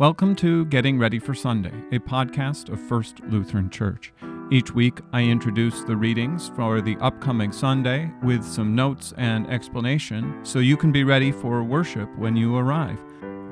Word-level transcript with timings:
Welcome 0.00 0.34
to 0.36 0.64
Getting 0.64 0.98
Ready 0.98 1.18
for 1.18 1.34
Sunday, 1.34 1.74
a 1.92 1.98
podcast 1.98 2.72
of 2.72 2.80
First 2.80 3.20
Lutheran 3.28 3.68
Church. 3.68 4.14
Each 4.50 4.72
week, 4.72 4.98
I 5.12 5.24
introduce 5.24 5.82
the 5.82 5.94
readings 5.94 6.50
for 6.56 6.80
the 6.80 6.96
upcoming 7.02 7.52
Sunday 7.52 8.10
with 8.22 8.42
some 8.42 8.74
notes 8.74 9.12
and 9.18 9.46
explanation 9.50 10.40
so 10.42 10.58
you 10.58 10.78
can 10.78 10.90
be 10.90 11.04
ready 11.04 11.30
for 11.30 11.62
worship 11.62 12.08
when 12.16 12.34
you 12.34 12.56
arrive. 12.56 12.98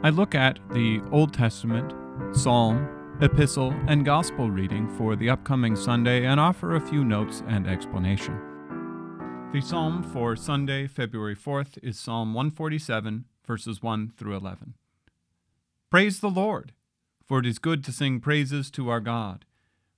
I 0.03 0.09
look 0.09 0.35
at 0.35 0.59
the 0.73 1.03
Old 1.13 1.35
Testament, 1.35 1.93
Psalm, 2.34 2.89
Epistle, 3.21 3.75
and 3.87 4.07
Gospel 4.07 4.51
reading 4.51 4.89
for 4.96 5.17
the 5.17 5.29
upcoming 5.29 5.77
Sunday 5.77 6.25
and 6.25 6.41
offer 6.41 6.77
a 6.77 6.80
few 6.80 7.05
notes 7.05 7.43
and 7.46 7.67
explanation. 7.67 8.41
The 9.53 9.61
Psalm 9.61 10.03
for 10.03 10.35
Sunday, 10.35 10.87
February 10.87 11.37
4th 11.37 11.79
is 11.83 12.01
Psalm 12.01 12.33
147, 12.33 13.27
verses 13.46 13.83
1 13.83 14.12
through 14.17 14.35
11. 14.35 14.73
Praise 15.91 16.20
the 16.20 16.29
Lord, 16.29 16.73
for 17.25 17.39
it 17.39 17.46
is 17.46 17.59
good 17.59 17.82
to 17.85 17.93
sing 17.93 18.21
praises 18.21 18.71
to 18.72 18.90
our 18.90 19.00
God, 19.00 19.46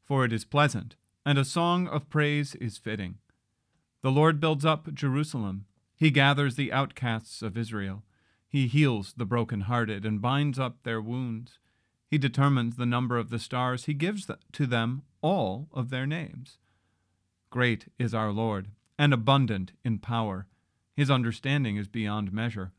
for 0.05 0.25
it 0.25 0.33
is 0.33 0.45
pleasant, 0.45 0.95
and 1.27 1.37
a 1.37 1.45
song 1.45 1.89
of 1.89 2.09
praise 2.09 2.55
is 2.55 2.79
fitting. 2.79 3.19
The 4.03 4.13
Lord 4.13 4.39
builds 4.39 4.65
up 4.65 4.95
Jerusalem, 4.95 5.67
he 5.97 6.13
gathers 6.13 6.55
the 6.55 6.73
outcasts 6.73 7.43
of 7.43 7.59
Israel. 7.59 8.05
He 8.49 8.69
heals 8.69 9.15
the 9.17 9.27
broken-hearted 9.27 10.07
and 10.07 10.23
binds 10.23 10.61
up 10.61 10.83
their 10.83 11.01
wounds. 11.01 11.59
He 12.07 12.19
determines 12.19 12.77
the 12.77 12.87
number 12.87 13.19
of 13.19 13.31
the 13.31 13.39
stars. 13.41 13.85
He 13.85 13.93
gives 13.93 14.31
to 14.53 14.67
them 14.67 15.03
all 15.21 15.69
of 15.73 15.91
their 15.91 16.07
names. 16.07 16.59
Great 17.51 17.87
is 17.99 18.15
our 18.15 18.31
Lord, 18.31 18.69
and 18.97 19.13
abundant 19.13 19.73
in 19.85 19.99
power. 19.99 20.47
His 20.97 21.11
understanding 21.11 21.77
is 21.77 21.89
beyond 21.89 22.33
measure. 22.33 22.73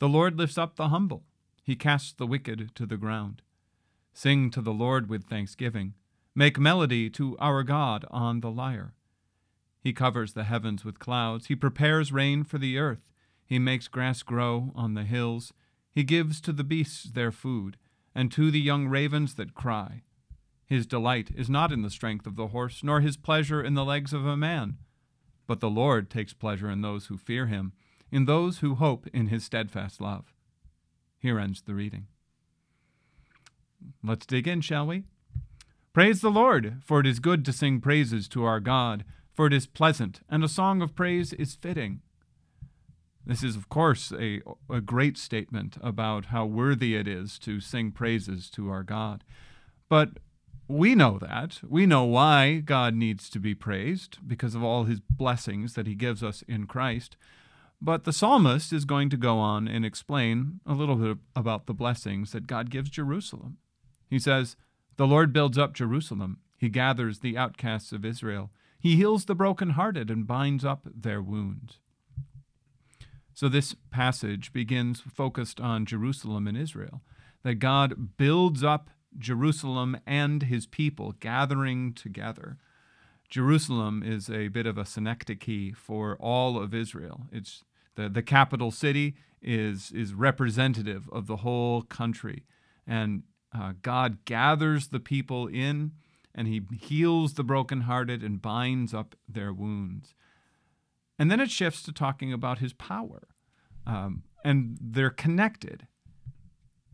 The 0.00 0.08
Lord 0.08 0.36
lifts 0.36 0.58
up 0.58 0.76
the 0.76 0.88
humble 0.88 1.24
he 1.70 1.76
casts 1.76 2.12
the 2.12 2.26
wicked 2.26 2.74
to 2.74 2.84
the 2.84 2.96
ground. 2.96 3.42
Sing 4.12 4.50
to 4.50 4.60
the 4.60 4.72
Lord 4.72 5.08
with 5.08 5.28
thanksgiving. 5.28 5.94
Make 6.34 6.58
melody 6.58 7.08
to 7.10 7.36
our 7.38 7.62
God 7.62 8.04
on 8.10 8.40
the 8.40 8.50
lyre. 8.50 8.96
He 9.80 9.92
covers 9.92 10.32
the 10.32 10.42
heavens 10.42 10.84
with 10.84 10.98
clouds. 10.98 11.46
He 11.46 11.54
prepares 11.54 12.10
rain 12.10 12.42
for 12.42 12.58
the 12.58 12.76
earth. 12.76 13.08
He 13.46 13.60
makes 13.60 13.86
grass 13.86 14.24
grow 14.24 14.72
on 14.74 14.94
the 14.94 15.04
hills. 15.04 15.52
He 15.92 16.02
gives 16.02 16.40
to 16.40 16.52
the 16.52 16.64
beasts 16.64 17.04
their 17.04 17.30
food, 17.30 17.76
and 18.16 18.32
to 18.32 18.50
the 18.50 18.58
young 18.58 18.88
ravens 18.88 19.36
that 19.36 19.54
cry. 19.54 20.02
His 20.66 20.86
delight 20.86 21.30
is 21.36 21.48
not 21.48 21.70
in 21.70 21.82
the 21.82 21.88
strength 21.88 22.26
of 22.26 22.34
the 22.34 22.48
horse, 22.48 22.82
nor 22.82 23.00
his 23.00 23.16
pleasure 23.16 23.62
in 23.62 23.74
the 23.74 23.84
legs 23.84 24.12
of 24.12 24.26
a 24.26 24.36
man. 24.36 24.78
But 25.46 25.60
the 25.60 25.70
Lord 25.70 26.10
takes 26.10 26.32
pleasure 26.32 26.68
in 26.68 26.80
those 26.80 27.06
who 27.06 27.16
fear 27.16 27.46
him, 27.46 27.74
in 28.10 28.24
those 28.24 28.58
who 28.58 28.74
hope 28.74 29.06
in 29.14 29.28
his 29.28 29.44
steadfast 29.44 30.00
love. 30.00 30.34
Here 31.20 31.38
ends 31.38 31.62
the 31.62 31.74
reading. 31.74 32.06
Let's 34.02 34.26
dig 34.26 34.48
in, 34.48 34.62
shall 34.62 34.86
we? 34.86 35.04
Praise 35.92 36.20
the 36.20 36.30
Lord, 36.30 36.78
for 36.82 37.00
it 37.00 37.06
is 37.06 37.20
good 37.20 37.44
to 37.44 37.52
sing 37.52 37.80
praises 37.80 38.26
to 38.28 38.44
our 38.44 38.60
God, 38.60 39.04
for 39.34 39.46
it 39.46 39.52
is 39.52 39.66
pleasant, 39.66 40.20
and 40.28 40.42
a 40.42 40.48
song 40.48 40.80
of 40.82 40.94
praise 40.94 41.32
is 41.34 41.54
fitting. 41.54 42.00
This 43.26 43.42
is, 43.42 43.54
of 43.54 43.68
course, 43.68 44.12
a, 44.18 44.40
a 44.70 44.80
great 44.80 45.18
statement 45.18 45.76
about 45.82 46.26
how 46.26 46.46
worthy 46.46 46.94
it 46.94 47.06
is 47.06 47.38
to 47.40 47.60
sing 47.60 47.92
praises 47.92 48.48
to 48.50 48.70
our 48.70 48.82
God. 48.82 49.24
But 49.88 50.10
we 50.68 50.94
know 50.94 51.18
that. 51.18 51.60
We 51.68 51.84
know 51.84 52.04
why 52.04 52.60
God 52.64 52.94
needs 52.94 53.28
to 53.30 53.38
be 53.38 53.54
praised, 53.54 54.18
because 54.26 54.54
of 54.54 54.62
all 54.62 54.84
his 54.84 55.00
blessings 55.00 55.74
that 55.74 55.86
he 55.86 55.94
gives 55.94 56.22
us 56.22 56.42
in 56.48 56.66
Christ. 56.66 57.16
But 57.82 58.04
the 58.04 58.12
psalmist 58.12 58.72
is 58.72 58.84
going 58.84 59.08
to 59.10 59.16
go 59.16 59.38
on 59.38 59.66
and 59.66 59.84
explain 59.86 60.60
a 60.66 60.74
little 60.74 60.96
bit 60.96 61.16
about 61.34 61.66
the 61.66 61.74
blessings 61.74 62.32
that 62.32 62.46
God 62.46 62.70
gives 62.70 62.90
Jerusalem. 62.90 63.56
He 64.08 64.18
says, 64.18 64.56
The 64.96 65.06
Lord 65.06 65.32
builds 65.32 65.56
up 65.56 65.72
Jerusalem. 65.72 66.40
He 66.58 66.68
gathers 66.68 67.20
the 67.20 67.38
outcasts 67.38 67.92
of 67.92 68.04
Israel. 68.04 68.50
He 68.78 68.96
heals 68.96 69.24
the 69.24 69.34
brokenhearted 69.34 70.10
and 70.10 70.26
binds 70.26 70.64
up 70.64 70.86
their 70.94 71.22
wounds. 71.22 71.78
So 73.32 73.48
this 73.48 73.74
passage 73.90 74.52
begins 74.52 75.00
focused 75.00 75.60
on 75.60 75.86
Jerusalem 75.86 76.46
and 76.46 76.58
Israel, 76.58 77.00
that 77.42 77.54
God 77.54 78.18
builds 78.18 78.62
up 78.62 78.90
Jerusalem 79.16 79.98
and 80.06 80.42
his 80.42 80.66
people 80.66 81.12
gathering 81.20 81.94
together. 81.94 82.58
Jerusalem 83.30 84.02
is 84.04 84.28
a 84.28 84.48
bit 84.48 84.66
of 84.66 84.76
a 84.76 84.84
synecdoche 84.84 85.74
for 85.74 86.16
all 86.20 86.60
of 86.60 86.74
Israel. 86.74 87.26
It's 87.32 87.64
the, 87.96 88.08
the 88.08 88.22
capital 88.22 88.70
city 88.70 89.14
is, 89.42 89.90
is 89.92 90.14
representative 90.14 91.08
of 91.12 91.26
the 91.26 91.38
whole 91.38 91.82
country. 91.82 92.44
And 92.86 93.22
uh, 93.54 93.72
God 93.82 94.24
gathers 94.24 94.88
the 94.88 95.00
people 95.00 95.46
in 95.46 95.92
and 96.34 96.46
he 96.46 96.62
heals 96.80 97.34
the 97.34 97.44
brokenhearted 97.44 98.22
and 98.22 98.40
binds 98.40 98.94
up 98.94 99.16
their 99.28 99.52
wounds. 99.52 100.14
And 101.18 101.30
then 101.30 101.40
it 101.40 101.50
shifts 101.50 101.82
to 101.82 101.92
talking 101.92 102.32
about 102.32 102.58
his 102.58 102.72
power. 102.72 103.28
Um, 103.86 104.22
and 104.44 104.78
they're 104.80 105.10
connected. 105.10 105.86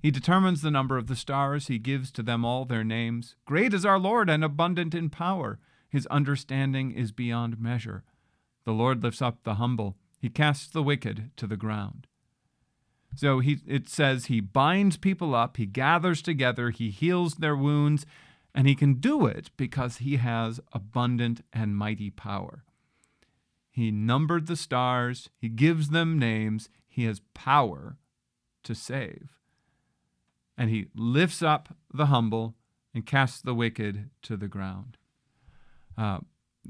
He 0.02 0.10
determines 0.10 0.62
the 0.62 0.70
number 0.70 0.96
of 0.96 1.06
the 1.06 1.16
stars. 1.16 1.66
He 1.66 1.78
gives 1.78 2.10
to 2.12 2.22
them 2.22 2.44
all 2.44 2.64
their 2.64 2.84
names. 2.84 3.36
Great 3.44 3.74
is 3.74 3.84
our 3.84 3.98
Lord 3.98 4.30
and 4.30 4.42
abundant 4.42 4.94
in 4.94 5.10
power. 5.10 5.58
His 5.88 6.06
understanding 6.06 6.92
is 6.92 7.12
beyond 7.12 7.60
measure. 7.60 8.04
The 8.64 8.72
Lord 8.72 9.02
lifts 9.02 9.22
up 9.22 9.44
the 9.44 9.54
humble. 9.54 9.96
He 10.18 10.28
casts 10.28 10.68
the 10.68 10.82
wicked 10.82 11.30
to 11.36 11.46
the 11.46 11.56
ground. 11.56 12.06
So 13.14 13.40
he, 13.40 13.58
it 13.66 13.88
says 13.88 14.26
he 14.26 14.40
binds 14.40 14.96
people 14.96 15.34
up, 15.34 15.56
he 15.56 15.66
gathers 15.66 16.20
together, 16.20 16.70
he 16.70 16.90
heals 16.90 17.36
their 17.36 17.56
wounds, 17.56 18.04
and 18.54 18.66
he 18.68 18.74
can 18.74 18.94
do 18.94 19.26
it 19.26 19.50
because 19.56 19.98
he 19.98 20.16
has 20.16 20.60
abundant 20.72 21.42
and 21.52 21.76
mighty 21.76 22.10
power. 22.10 22.64
He 23.70 23.90
numbered 23.90 24.46
the 24.46 24.56
stars, 24.56 25.28
he 25.38 25.48
gives 25.48 25.90
them 25.90 26.18
names, 26.18 26.68
he 26.88 27.04
has 27.04 27.20
power 27.34 27.96
to 28.64 28.74
save. 28.74 29.30
And 30.56 30.70
he 30.70 30.86
lifts 30.94 31.42
up 31.42 31.74
the 31.92 32.06
humble 32.06 32.54
and 32.94 33.04
casts 33.04 33.42
the 33.42 33.54
wicked 33.54 34.10
to 34.22 34.36
the 34.36 34.48
ground. 34.48 34.96
Uh, 35.96 36.20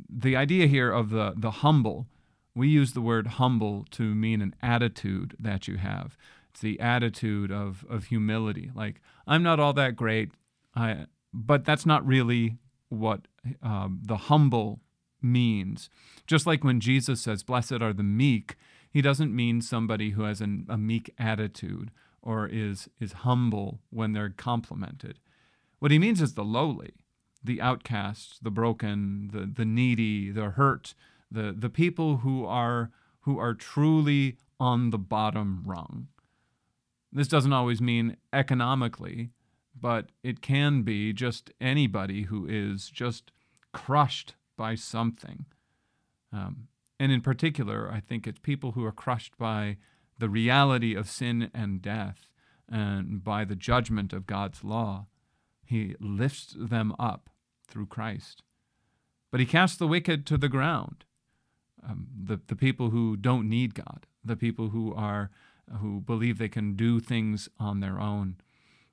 the 0.09 0.37
idea 0.37 0.67
here 0.67 0.91
of 0.91 1.11
the, 1.11 1.33
the 1.37 1.51
humble 1.51 2.09
we 2.57 2.69
use 2.69 2.95
the 2.95 3.03
word 3.03 3.27
humble 3.27 3.85
to 3.93 4.15
mean 4.15 4.41
an 4.41 4.55
attitude 4.63 5.37
that 5.39 5.69
you 5.69 5.77
have. 5.77 6.17
It's 6.51 6.63
the 6.63 6.81
attitude 6.81 7.53
of, 7.53 7.85
of 7.89 8.05
humility. 8.05 8.71
Like, 8.75 9.03
I'm 9.27 9.43
not 9.43 9.61
all 9.61 9.75
that 9.75 9.95
great, 9.95 10.31
I, 10.75 11.05
but 11.35 11.67
that's 11.67 11.85
not 11.85 12.07
really 12.07 12.57
what 12.89 13.29
um, 13.63 14.01
the 14.03 14.17
humble 14.17 14.81
means. 15.21 15.91
Just 16.27 16.47
like 16.47 16.65
when 16.65 16.81
Jesus 16.81 17.21
says, 17.21 17.43
Blessed 17.43 17.83
are 17.83 17.93
the 17.93 18.03
meek, 18.03 18.57
he 18.89 19.03
doesn't 19.03 19.37
mean 19.37 19.61
somebody 19.61 20.11
who 20.11 20.23
has 20.23 20.41
an, 20.41 20.67
a 20.71 20.79
meek 20.79 21.13
attitude 21.19 21.91
or 22.23 22.49
is, 22.49 22.89
is 22.99 23.13
humble 23.13 23.81
when 23.91 24.15
they're 24.15 24.31
complimented. 24.31 25.21
What 25.79 25.91
he 25.91 25.99
means 25.99 26.23
is 26.23 26.33
the 26.33 26.45
lowly, 26.45 26.95
the 27.45 27.61
outcasts, 27.61 28.39
the 28.41 28.51
broken, 28.51 29.29
the, 29.31 29.41
the 29.41 29.67
needy, 29.67 30.31
the 30.31 30.51
hurt, 30.51 30.95
the 31.31 31.55
the 31.57 31.71
people 31.71 32.19
who 32.19 32.45
are 32.45 32.91
who 33.21 33.39
are 33.39 33.55
truly 33.55 34.37
on 34.59 34.91
the 34.91 34.99
bottom 34.99 35.63
rung. 35.65 36.09
This 37.13 37.29
doesn't 37.29 37.53
always 37.53 37.81
mean 37.81 38.17
economically, 38.33 39.31
but 39.79 40.11
it 40.23 40.41
can 40.41 40.83
be 40.83 41.13
just 41.13 41.51
anybody 41.61 42.23
who 42.23 42.47
is 42.47 42.89
just 42.89 43.33
crushed 43.73 44.35
by 44.57 44.75
something. 44.75 45.47
Um, 46.33 46.69
and 46.99 47.13
in 47.13 47.21
particular, 47.21 47.91
I 47.93 48.01
think 48.01 48.27
it's 48.27 48.39
people 48.39 48.73
who 48.73 48.85
are 48.85 48.93
crushed 48.93 49.37
by 49.37 49.77
the 50.19 50.29
reality 50.29 50.95
of 50.95 51.11
sin 51.11 51.51
and 51.53 51.83
death 51.83 52.31
and 52.69 53.23
by 53.23 53.45
the 53.45 53.57
judgment 53.57 54.13
of 54.13 54.27
God's 54.27 54.65
law. 54.65 55.07
He 55.65 55.95
lifts 56.01 56.55
them 56.59 56.95
up 56.99 57.29
through 57.69 57.87
Christ. 57.87 58.43
But 59.31 59.41
he 59.41 59.47
casts 59.47 59.77
the 59.77 59.89
wicked 59.89 60.27
to 60.27 60.39
the 60.39 60.49
ground 60.49 61.05
um, 61.85 62.07
the 62.25 62.41
the 62.47 62.57
people 62.57 62.91
who 62.91 63.17
don't 63.17 63.49
need 63.49 63.75
God, 63.75 64.07
the 64.25 64.37
people 64.37 64.71
who 64.71 64.95
are 64.95 65.31
who 65.81 66.01
believe 66.01 66.39
they 66.39 66.49
can 66.49 66.75
do 66.75 67.01
things 67.01 67.49
on 67.59 67.81
their 67.81 68.01
own, 68.01 68.37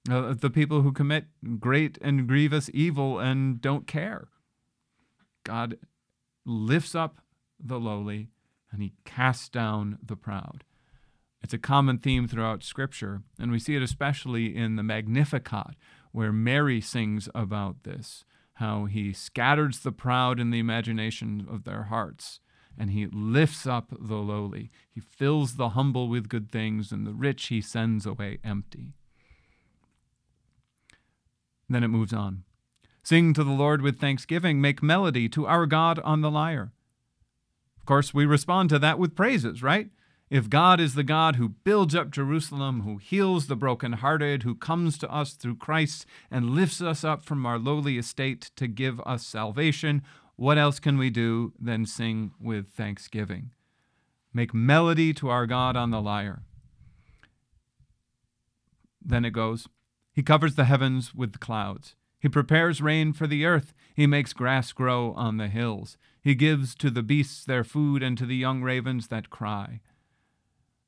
uh, 0.10 0.34
the 0.34 0.50
people 0.50 0.82
who 0.82 0.92
commit 0.92 1.26
great 1.60 1.98
and 2.02 2.28
grievous 2.28 2.70
evil 2.74 3.20
and 3.20 3.62
don't 3.62 3.88
care. 3.88 4.28
God 5.44 5.78
lifts 6.46 6.96
up 6.96 7.20
the 7.60 7.80
lowly 7.80 8.30
and 8.72 8.82
he 8.82 8.94
casts 9.06 9.50
down 9.50 10.00
the 10.04 10.16
proud. 10.16 10.64
It's 11.44 11.54
a 11.54 11.60
common 11.60 11.98
theme 11.98 12.28
throughout 12.28 12.64
Scripture, 12.64 13.22
and 13.38 13.52
we 13.52 13.60
see 13.60 13.76
it 13.76 13.84
especially 13.84 14.56
in 14.56 14.78
the 14.78 14.84
Magnificat, 14.84 15.76
where 16.12 16.32
Mary 16.32 16.80
sings 16.80 17.28
about 17.36 17.84
this 17.84 18.24
how 18.58 18.86
he 18.86 19.12
scatters 19.12 19.80
the 19.80 19.92
proud 19.92 20.40
in 20.40 20.52
the 20.52 20.60
imagination 20.60 21.48
of 21.50 21.64
their 21.64 21.84
hearts 21.84 22.40
and 22.78 22.92
he 22.92 23.08
lifts 23.08 23.66
up 23.66 23.94
the 24.00 24.16
lowly. 24.16 24.72
He 24.90 25.00
fills 25.00 25.56
the 25.56 25.70
humble 25.70 26.08
with 26.08 26.30
good 26.30 26.52
things, 26.52 26.92
and 26.92 27.06
the 27.06 27.14
rich 27.14 27.48
he 27.48 27.62
sends 27.62 28.06
away 28.06 28.40
empty. 28.44 28.94
Then 31.70 31.84
it 31.84 31.90
moves 31.90 32.14
on. 32.14 32.44
Sing 33.04 33.34
to 33.34 33.44
the 33.44 33.52
Lord 33.52 33.82
with 33.82 34.00
thanksgiving, 34.00 34.62
make 34.62 34.82
melody 34.82 35.28
to 35.30 35.46
our 35.46 35.66
God 35.66 36.00
on 36.00 36.22
the 36.22 36.32
lyre. 36.32 36.72
Of 37.78 37.86
course, 37.86 38.14
we 38.14 38.26
respond 38.26 38.70
to 38.70 38.80
that 38.80 38.98
with 38.98 39.16
praises, 39.16 39.62
right? 39.62 39.90
If 40.30 40.50
God 40.50 40.80
is 40.80 40.96
the 40.96 41.04
God 41.04 41.36
who 41.36 41.50
builds 41.50 41.94
up 41.94 42.10
Jerusalem, 42.10 42.82
who 42.82 42.98
heals 42.98 43.48
the 43.48 43.56
brokenhearted, 43.56 44.44
who 44.44 44.56
comes 44.56 44.98
to 44.98 45.14
us 45.14 45.34
through 45.34 45.58
Christ 45.58 46.06
and 46.32 46.52
lifts 46.52 46.82
us 46.82 47.04
up 47.04 47.24
from 47.24 47.46
our 47.46 47.60
lowly 47.60 47.98
estate 47.98 48.50
to 48.56 48.68
give 48.68 49.00
us 49.02 49.26
salvation, 49.26 50.02
what 50.36 50.58
else 50.58 50.80
can 50.80 50.98
we 50.98 51.10
do 51.10 51.54
than 51.60 51.86
sing 51.86 52.32
with 52.40 52.70
thanksgiving? 52.70 53.52
Make 54.34 54.54
melody 54.54 55.14
to 55.16 55.30
our 55.30 55.46
God 55.46 55.76
on 55.76 55.92
the 55.92 56.02
lyre. 56.02 56.44
Then 59.02 59.26
it 59.26 59.32
goes 59.32 59.68
He 60.12 60.24
covers 60.24 60.56
the 60.56 60.66
heavens 60.66 61.14
with 61.14 61.40
clouds. 61.40 61.96
He 62.20 62.30
prepares 62.30 62.82
rain 62.82 63.12
for 63.12 63.28
the 63.28 63.46
earth. 63.46 63.74
He 63.94 64.08
makes 64.08 64.32
grass 64.32 64.72
grow 64.72 65.12
on 65.14 65.38
the 65.38 65.50
hills. 65.50 65.98
He 66.22 66.36
gives 66.36 66.74
to 66.76 66.90
the 66.90 67.04
beasts 67.04 67.44
their 67.44 67.66
food 67.66 68.02
and 68.02 68.18
to 68.18 68.26
the 68.26 68.38
young 68.38 68.64
ravens 68.64 69.10
that 69.10 69.30
cry. 69.30 69.82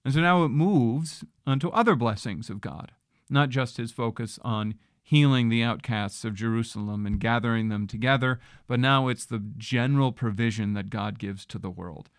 And 0.05 0.13
so 0.13 0.21
now 0.21 0.45
it 0.45 0.49
moves 0.49 1.25
unto 1.45 1.67
other 1.69 1.95
blessings 1.95 2.49
of 2.49 2.61
God, 2.61 2.93
not 3.29 3.49
just 3.49 3.77
his 3.77 3.91
focus 3.91 4.39
on 4.43 4.75
healing 5.07 5.49
the 5.49 5.61
outcasts 5.61 6.25
of 6.25 6.33
Jerusalem 6.33 7.05
and 7.05 7.19
gathering 7.19 7.69
them 7.69 7.85
together, 7.85 8.39
but 8.67 8.79
now 8.79 9.07
it's 9.07 9.25
the 9.25 9.43
general 9.55 10.11
provision 10.11 10.73
that 10.73 10.89
God 10.89 11.19
gives 11.19 11.45
to 11.45 11.59
the 11.59 11.69
world. 11.69 12.09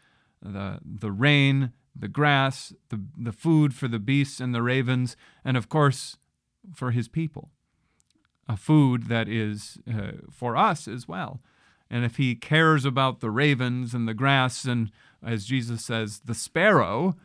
The, 0.40 0.78
the 0.84 1.10
rain, 1.10 1.72
the 1.94 2.06
grass, 2.06 2.72
the, 2.90 3.02
the 3.18 3.32
food 3.32 3.74
for 3.74 3.88
the 3.88 3.98
beasts 3.98 4.38
and 4.38 4.54
the 4.54 4.62
ravens, 4.62 5.16
and 5.44 5.56
of 5.56 5.68
course, 5.68 6.16
for 6.72 6.92
his 6.92 7.08
people 7.08 7.50
a 8.48 8.56
food 8.56 9.08
that 9.08 9.28
is 9.28 9.78
uh, 9.92 10.12
for 10.30 10.56
us 10.56 10.86
as 10.86 11.08
well. 11.08 11.40
And 11.90 12.04
if 12.04 12.16
he 12.16 12.34
cares 12.34 12.84
about 12.84 13.20
the 13.20 13.30
ravens 13.30 13.94
and 13.94 14.08
the 14.08 14.14
grass, 14.14 14.64
and 14.64 14.90
as 15.24 15.44
Jesus 15.44 15.84
says, 15.84 16.20
the 16.24 16.34
sparrow, 16.34 17.16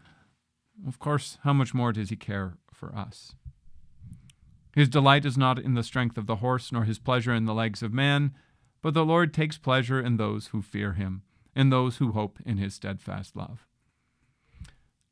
of 0.88 1.00
course, 1.00 1.38
how 1.44 1.54
much 1.54 1.74
more 1.74 1.92
does 1.92 2.10
he 2.10 2.16
care 2.16 2.56
for 2.74 2.96
us? 2.96 3.34
His 4.74 4.90
delight 4.90 5.26
is 5.26 5.38
not 5.38 5.60
in 5.60 5.74
the 5.74 5.84
strength 5.84 6.18
of 6.18 6.28
the 6.28 6.38
horse, 6.38 6.72
nor 6.72 6.86
his 6.86 7.00
pleasure 7.00 7.34
in 7.34 7.46
the 7.46 7.54
legs 7.54 7.84
of 7.84 7.94
man, 7.94 8.34
but 8.82 8.94
the 8.94 9.06
Lord 9.06 9.34
takes 9.34 9.58
pleasure 9.58 10.00
in 10.00 10.18
those 10.18 10.48
who 10.48 10.62
fear 10.62 10.94
him, 10.94 11.24
in 11.56 11.70
those 11.70 11.98
who 11.98 12.12
hope 12.12 12.40
in 12.46 12.58
his 12.58 12.74
steadfast 12.74 13.36
love. 13.36 13.68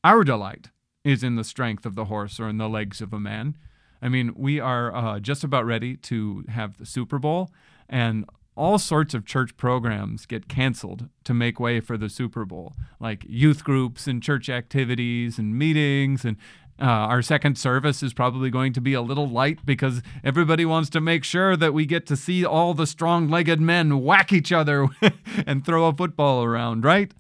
Our 0.04 0.24
delight 0.24 0.70
is 1.04 1.24
in 1.24 1.36
the 1.36 1.44
strength 1.44 1.86
of 1.86 1.96
the 1.96 2.06
horse 2.06 2.40
or 2.40 2.48
in 2.48 2.58
the 2.58 2.70
legs 2.70 3.02
of 3.02 3.14
a 3.14 3.20
man. 3.20 3.58
I 4.02 4.10
mean, 4.10 4.34
we 4.36 4.60
are 4.60 4.96
uh, 4.96 5.20
just 5.20 5.44
about 5.44 5.66
ready 5.66 5.98
to 5.98 6.46
have 6.48 6.78
the 6.78 6.86
Super 6.86 7.20
Bowl, 7.20 7.52
and 7.90 8.26
all 8.56 8.78
sorts 8.78 9.14
of 9.14 9.26
church 9.26 9.56
programs 9.56 10.26
get 10.26 10.50
canceled 10.50 11.08
to 11.24 11.34
make 11.34 11.60
way 11.60 11.80
for 11.80 11.98
the 11.98 12.10
Super 12.10 12.44
Bowl, 12.46 12.74
like 13.00 13.26
youth 13.28 13.64
groups 13.64 14.08
and 14.08 14.22
church 14.22 14.50
activities 14.50 15.38
and 15.38 15.58
meetings. 15.58 16.26
And 16.26 16.36
uh, 16.82 16.86
our 16.86 17.22
second 17.22 17.58
service 17.58 18.02
is 18.02 18.14
probably 18.14 18.50
going 18.50 18.74
to 18.74 18.82
be 18.82 18.94
a 18.94 19.02
little 19.02 19.28
light 19.28 19.66
because 19.66 20.02
everybody 20.24 20.66
wants 20.66 20.90
to 20.92 21.02
make 21.02 21.24
sure 21.24 21.58
that 21.58 21.74
we 21.74 21.86
get 21.86 22.06
to 22.08 22.16
see 22.16 22.46
all 22.46 22.74
the 22.74 22.88
strong 22.88 23.28
legged 23.28 23.60
men 23.60 24.02
whack 24.02 24.32
each 24.32 24.52
other 24.52 24.88
and 25.46 25.66
throw 25.66 25.88
a 25.88 25.94
football 25.94 26.44
around, 26.44 26.84
right? 26.86 27.14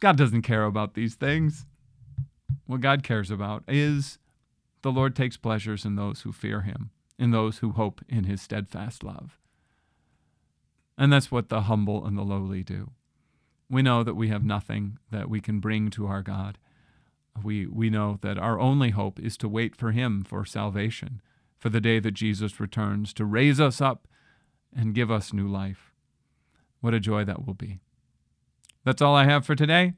God 0.00 0.16
doesn't 0.16 0.42
care 0.42 0.64
about 0.64 0.94
these 0.94 1.14
things. 1.14 1.66
What 2.66 2.80
God 2.80 3.02
cares 3.02 3.30
about 3.30 3.64
is 3.68 4.18
the 4.82 4.92
Lord 4.92 5.14
takes 5.14 5.36
pleasures 5.36 5.84
in 5.84 5.96
those 5.96 6.22
who 6.22 6.32
fear 6.32 6.62
him, 6.62 6.90
in 7.18 7.30
those 7.30 7.58
who 7.58 7.72
hope 7.72 8.00
in 8.08 8.24
his 8.24 8.40
steadfast 8.40 9.02
love. 9.02 9.38
And 10.96 11.12
that's 11.12 11.30
what 11.30 11.48
the 11.48 11.62
humble 11.62 12.06
and 12.06 12.16
the 12.16 12.22
lowly 12.22 12.62
do. 12.62 12.90
We 13.70 13.82
know 13.82 14.02
that 14.02 14.14
we 14.14 14.28
have 14.28 14.44
nothing 14.44 14.98
that 15.10 15.28
we 15.28 15.40
can 15.40 15.60
bring 15.60 15.90
to 15.90 16.06
our 16.06 16.22
God. 16.22 16.58
We, 17.42 17.66
we 17.66 17.90
know 17.90 18.18
that 18.22 18.38
our 18.38 18.58
only 18.58 18.90
hope 18.90 19.20
is 19.20 19.36
to 19.38 19.48
wait 19.48 19.74
for 19.74 19.92
him 19.92 20.24
for 20.24 20.44
salvation, 20.44 21.20
for 21.58 21.68
the 21.68 21.80
day 21.80 21.98
that 22.00 22.12
Jesus 22.12 22.60
returns 22.60 23.12
to 23.14 23.24
raise 23.24 23.60
us 23.60 23.80
up 23.80 24.06
and 24.74 24.94
give 24.94 25.10
us 25.10 25.32
new 25.32 25.48
life. 25.48 25.92
What 26.80 26.94
a 26.94 27.00
joy 27.00 27.24
that 27.24 27.46
will 27.46 27.54
be. 27.54 27.80
That's 28.84 29.02
all 29.02 29.14
I 29.14 29.24
have 29.24 29.44
for 29.44 29.54
today. 29.54 29.94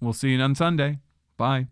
We'll 0.00 0.12
see 0.12 0.30
you 0.30 0.40
on 0.40 0.54
Sunday. 0.54 0.98
Bye. 1.36 1.68